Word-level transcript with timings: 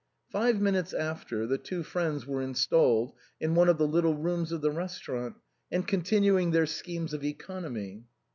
Five 0.31 0.59
minutes 0.59 0.93
after, 0.95 1.45
the 1.45 1.59
two 1.59 1.83
friends 1.83 2.25
were 2.25 2.41
installed 2.41 3.13
in 3.39 3.53
one 3.53 3.69
of 3.69 3.77
the 3.77 3.85
little 3.87 4.15
rooms 4.15 4.51
of 4.51 4.61
the 4.61 4.71
restaurant, 4.71 5.35
and 5.71 5.87
continuing 5.87 6.49
their 6.49 6.65
schemes 6.65 7.13
of 7.13 7.23
economy. 7.23 8.05